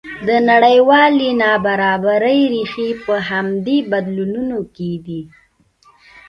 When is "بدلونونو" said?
3.91-4.59